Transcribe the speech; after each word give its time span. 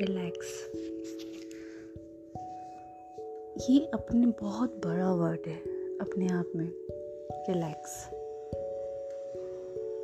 Relax 0.00 0.50
ये 3.70 3.78
अपने 3.94 4.26
बहुत 4.26 4.80
बड़ा 4.86 5.12
वर्ड 5.12 5.46
है, 5.46 5.56
अपने 6.00 6.28
आप 6.28 6.52
में 6.56 6.70
रिलैक्स 7.48 8.08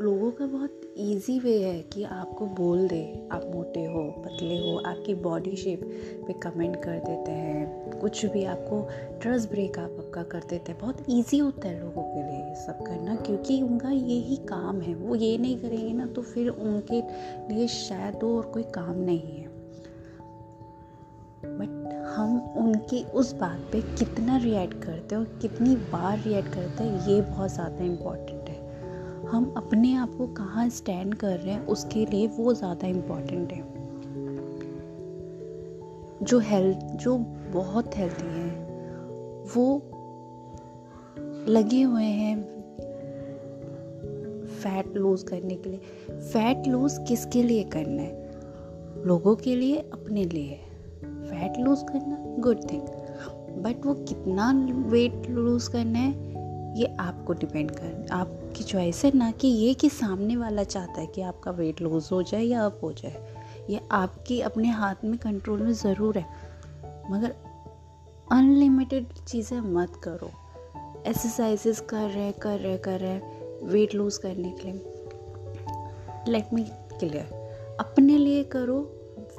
लोगों 0.00 0.30
का 0.30 0.46
बहुत 0.46 0.80
इजी 0.96 1.38
वे 1.38 1.56
है 1.62 1.82
कि 1.82 2.02
आपको 2.04 2.46
बोल 2.46 2.88
दे, 2.88 3.28
आप 3.32 3.50
मोटे 3.54 3.84
हो, 3.84 4.02
पतले 4.26 4.58
हो, 4.58 4.76
आपकी 4.86 5.14
बॉडी 5.14 5.56
शेप 5.56 5.80
पे 6.26 6.32
कमेंट 6.32 6.76
कर 6.76 6.98
देते 6.98 7.30
हैं, 7.30 8.00
कुछ 8.00 8.24
भी 8.26 8.44
आपको 8.44 8.82
ट्रस्ट 9.22 9.50
ब्रेक 9.50 9.78
आप 9.78 9.96
आपका 9.98 10.22
कर 10.22 10.40
देते 10.40 10.72
हैं. 10.72 10.80
बहुत 10.80 11.06
इजी 11.10 11.38
होता 11.38 11.68
है 11.68 11.80
लोगों 11.80 12.02
के 12.02 12.22
लिए 12.22 12.48
ये 12.48 12.54
सब 12.66 12.84
करना, 12.84 13.16
क्योंकि 13.16 13.62
उनका 13.62 13.90
यही 13.90 14.36
काम 14.36 14.80
है. 14.80 14.94
वो 14.94 15.14
ये 15.14 15.38
नहीं 15.38 15.58
करेंगे 15.58 15.92
ना 15.92 16.06
तो 16.06 16.22
फिर 16.22 16.48
उनके 16.48 17.00
लिए 17.54 17.68
शायद 17.68 18.24
और 18.24 18.46
कोई 18.46 18.62
काम 18.62 18.98
नहीं 18.98 19.36
है. 19.36 19.55
उनकी 22.56 23.02
उस 23.04 23.32
बात 23.34 23.68
पे 23.72 23.80
कितना 23.80 24.36
रिएक्ट 24.36 24.74
करते 24.84 25.14
हैं 25.14 25.38
कितनी 25.38 25.76
बार 25.76 26.18
रिएक्ट 26.18 26.48
करते 26.48 26.84
हैं, 26.84 27.08
ये 27.08 27.20
बहुत 27.20 27.52
ज़्यादा 27.52 27.84
इम्पोर्टेंट 27.84 28.48
है। 28.48 29.28
हम 29.28 29.54
अपने 29.56 29.94
आप 29.94 30.14
को 30.18 30.26
कहाँ 30.26 30.68
स्टैंड 30.68 31.14
कर 31.14 31.38
रहे 31.38 31.54
हैं, 31.54 31.66
उसके 31.66 32.06
लिए 32.06 32.26
वो 32.26 32.54
ज़्यादा 32.54 32.86
इंपॉर्टेंट 32.86 33.52
है। 33.52 33.62
जो 36.22 36.38
हेल्थ 36.38 36.78
जो 36.78 37.16
बहुत 37.52 37.96
हेल्थी 37.96 38.26
है, 38.26 38.50
वो 39.56 39.82
लगे 41.48 41.82
हुए 41.82 42.04
हैं 42.04 42.36
फैट 44.46 44.96
लूज 44.96 45.22
करने 45.22 45.54
के 45.54 45.70
लिए। 45.70 45.80
फैट 46.20 46.66
लूज 46.66 46.98
किसके 47.08 47.42
लिए 47.42 47.64
करना 47.64 48.02
है? 48.02 49.04
लोगों 49.06 49.34
के 49.36 49.56
लिए, 49.56 49.76
अपने 49.92 50.24
लिए। 50.24 50.60
फैट 51.30 51.58
लूज 51.58 51.82
करना 51.82 52.16
गुड 52.38 52.70
थिंग 52.72 53.62
बट 53.62 53.86
वो 53.86 53.94
कितना 53.94 54.50
वेट 54.88 55.28
लूज 55.30 55.68
करना 55.68 55.98
है, 55.98 56.10
ये 56.78 56.86
आपको 57.00 57.32
डिपेंड 57.32 57.70
कर, 57.70 58.06
आपकी 58.12 58.64
चॉइस 58.64 59.04
है 59.04 59.10
ना 59.16 59.30
कि 59.30 59.48
ये 59.48 59.74
कि 59.74 59.88
सामने 59.90 60.36
वाला 60.36 60.64
चाहता 60.64 61.00
है 61.00 61.06
कि 61.06 61.22
आपका 61.22 61.50
वेट 61.50 61.80
लूज़ 61.80 62.08
हो 62.12 62.22
जाए 62.22 62.42
या 62.42 62.64
अप 62.66 62.80
हो 62.82 62.92
जाए। 62.92 63.34
ये 63.70 63.80
आपकी 63.92 64.40
अपने 64.40 64.68
हाथ 64.68 65.04
में 65.04 65.18
कंट्रोल 65.18 65.62
में 65.62 65.72
ज़रूर 65.72 66.18
है। 66.18 66.26
मगर 67.10 67.34
अनलिमिटेड 68.32 69.06
चीज़ें 69.28 69.60
मत 69.60 70.00
करो। 70.04 70.30
एक्सरसाइजेस 71.06 71.80
कर 71.80 72.08
रहे 72.08 72.30
कर 72.32 72.58
रहे 72.58 72.76
कर 72.78 73.00
रहे 73.00 73.18
वेट 73.66 73.94
लूज़ 73.94 74.20
करने 74.20 74.50
के 74.60 74.72
लिए। 74.72 76.32
लेट 76.32 76.52
मी 76.54 76.64
क्लियर 76.98 77.76
अपने 77.80 78.18
लिए 78.18 78.44
करो 78.44 78.78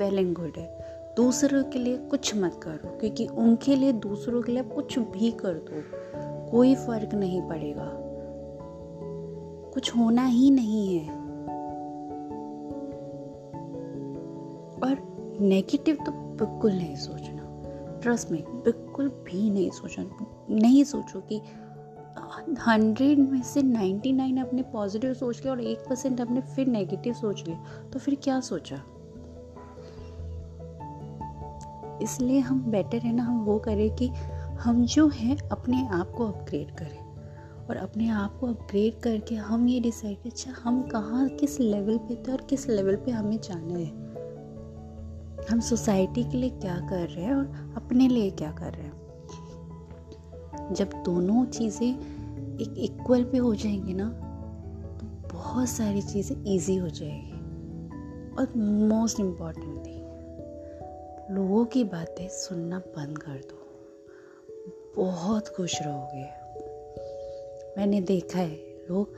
वेल 0.00 0.18
एंड 0.18 0.34
गुड 0.34 0.58
है। 0.58 0.75
दूसरों 1.16 1.64
के 1.64 1.78
लिए 1.78 1.96
कुछ 1.96 2.36
मत 2.36 2.60
करो, 2.62 2.98
क्योंकि 2.98 3.26
उनके 3.26 3.76
लिए 3.76 3.92
दूसरों 3.92 4.42
के 4.42 4.52
लिए 4.52 4.62
कुछ 4.62 4.98
भी 4.98 5.32
कर 5.32 5.54
दो, 5.54 5.82
कोई 6.50 6.74
फ़र्क 6.74 7.14
नहीं 7.14 7.42
पड़ेगा। 7.42 7.92
कुछ 9.74 9.96
होना 9.96 10.24
ही 10.24 10.50
नहीं 10.50 10.98
है। 10.98 11.14
और 14.82 15.16
नेगेटिव 15.40 15.98
तो 16.06 16.12
बिल्कुल 16.12 16.72
नहीं 16.72 16.96
सोचना। 16.96 17.42
ट्रस्ट 18.02 18.30
में 18.30 18.44
बिल्कुल 18.62 19.08
भी 19.08 19.50
नहीं 19.50 19.70
सोचना। 19.70 20.26
नहीं 20.50 20.84
सोचो 20.84 21.20
कि 21.20 21.40
हंड्रेड 22.66 23.18
में 23.18 23.42
से 23.42 23.62
नाइन्टी 23.62 24.12
नाइन 24.12 24.36
अपने 24.36 24.62
पॉजिटिव 24.62 25.14
सोच 25.14 25.40
लिया 25.40 25.52
और 25.52 25.60
एक 25.60 25.78
परसेंट 25.78 26.20
अपने 26.20 26.40
फिर 26.40 26.66
नेगेटिव 26.66 27.14
सोच 27.14 27.44
लिया 27.46 27.64
तो 27.92 27.98
फिर 27.98 28.14
क्या 28.14 28.40
सोचा? 28.40 28.82
इसलिए 32.02 32.38
हम 32.38 32.62
बेटर 32.62 32.98
है 32.98 33.12
ना, 33.12 33.22
हम 33.22 33.44
वो 33.44 33.58
करें 33.58 33.96
कि 33.96 34.08
हम 34.60 34.84
जो 34.84 35.08
हैं, 35.08 35.38
अपने 35.48 35.88
आप 35.88 36.10
को 36.10 36.28
अपग्रेड 36.28 36.70
करें। 36.70 37.06
और 37.70 37.76
अपने 37.76 38.08
आप 38.08 38.38
को 38.40 38.46
अपग्रेड 38.46 39.00
करके 39.00 39.34
हम 39.34 39.68
ये 39.68 39.80
डिसाइड 39.80 40.16
करें 40.16 40.30
अच्छा 40.30 40.54
हम 40.64 40.82
कहाँ, 40.82 41.28
किस 41.28 41.60
लेवल 41.60 41.98
पे 41.98 42.14
थे 42.14 42.32
और 42.32 42.40
किस 42.40 42.68
लेवल 42.68 42.96
पे 42.96 43.10
हमें 43.10 43.40
जाना 43.40 43.78
है? 43.78 44.06
हम 45.50 45.60
सोसाइटी 45.60 46.24
के 46.24 46.36
लिए 46.36 46.50
क्या 46.50 46.76
कर 46.76 47.08
रहे 47.08 47.24
हैं 47.24 47.34
और 47.34 47.74
अपने 47.76 48.08
लिए 48.08 48.30
क्या 48.30 48.52
कर 48.52 48.72
रहे 48.72 48.82
हैं? 48.82 48.96
जब 50.72 50.90
दोनों 51.04 51.44
चीज़ें 51.44 51.88
एक 52.60 52.74
इक्वल 52.78 53.24
पे 53.24 53.38
हो 53.38 53.54
जाएँगी 53.54 53.94
ना 53.94 54.08
तो 55.00 55.28
बहुत 55.32 55.68
सारी 55.68 56.02
चीज़ें 56.02 56.54
इजी 56.54 56.76
हो 56.76 56.88
जाएगी। 56.88 57.32
और 58.34 58.52
मोस्ट 58.88 59.20
इंपॉर्टेंट 59.20 59.86
थी 59.86 59.95
लोगों 61.30 61.64
की 61.64 61.84
बातें 61.84 62.28
सुनना 62.28 62.78
बंद 62.78 63.18
कर 63.18 63.32
दो। 63.32 63.62
बहुत 64.96 65.48
खुश 65.48 65.82
रहोगे। 65.82 66.24
मैंने 67.78 68.00
देखा 68.00 68.38
है, 68.38 68.56
लोग 68.90 69.12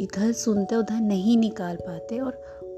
इधर 0.00 0.32
सुनते 0.32 0.76
उधर 0.76 0.94
नहीं 0.94 1.36
निकाल 1.36 1.76
पाते 1.76 2.18
और 2.18 2.32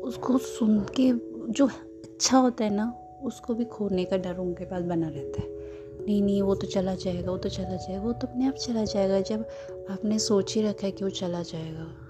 उसको 0.05 0.39
सुन 0.39 0.81
के 1.01 1.13
जो 1.53 1.67
अच्छा 1.67 2.39
होता 2.39 2.65
है 2.65 2.71
ना, 2.71 2.99
उसको 3.23 3.55
भी 3.55 3.65
खोने 3.65 4.05
का 4.05 4.17
डर 4.17 4.37
उनके 4.37 4.65
पास 4.65 4.83
बना 4.83 5.09
रहता 5.09 5.43
है। 5.43 5.49
नहीं 6.07 6.23
नहीं, 6.23 6.43
वो 6.43 6.55
तो 6.55 6.67
चला 6.67 6.95
जाएगा, 6.95 7.31
वो 7.31 7.39
तो 7.39 7.49
चला 7.49 7.77
जाएगा, 7.77 8.03
वो 8.03 8.13
तो 8.13 8.27
अपने 8.27 8.47
आप 8.47 8.55
चला 8.55 8.85
जाएगा। 8.85 9.21
जब 9.21 9.49
आपने 9.91 10.19
सोच 10.19 10.55
ही 10.55 10.63
रखा 10.63 10.87
है 10.87 10.93
कि 10.93 11.05
वो 11.05 11.11
चला 11.11 11.43
जाएगा। 11.43 12.08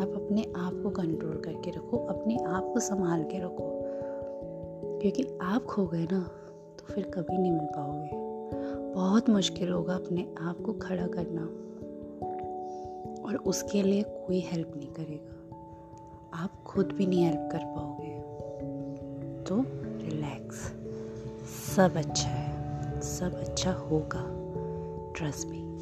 आप 0.00 0.08
अपने 0.08 0.52
आप 0.56 0.80
को 0.82 0.90
कंट्रोल 0.90 1.36
करके 1.36 1.70
रखो, 1.70 1.96
अपने 1.96 2.36
आप 2.36 2.70
को 2.74 2.80
संभाल 2.80 3.22
के 3.22 3.38
रखो। 3.38 3.80
क्योंकि 5.00 5.38
आप 5.42 5.64
खो 5.64 5.86
गए 5.86 6.04
ना 6.12 6.30
तो 6.78 6.94
फिर 6.94 7.04
कभी 7.04 7.38
नहीं 7.38 7.52
मिल 7.52 7.64
पाओगे। 7.64 8.34
बहुत 8.94 9.30
मुश्किल 9.30 9.68
होगा 9.68 9.94
अपने 9.94 10.34
आप 10.40 10.60
को 10.60 10.72
खड़ा 10.72 11.06
करना। 11.06 11.42
और 13.28 13.36
उसके 13.36 13.82
लिए 13.82 14.02
कोई 14.02 14.40
हेल्प 14.40 14.72
नहीं 14.76 14.88
करेगा। 14.88 15.56
आप 16.34 16.64
खुद 16.66 16.86
भी 16.86 17.06
नहीं 17.06 17.24
हेल्प 17.24 17.48
कर 17.52 17.58
पाओगे। 17.58 18.20
तो 19.44 19.64
रिलैक्स 20.06 20.56
सब 21.76 21.96
अच्छा 21.96 22.28
है। 22.28 23.00
सब 23.00 23.34
अच्छा 23.34 23.72
होगा। 23.72 24.44
Trust 25.16 25.48
me 25.48 25.73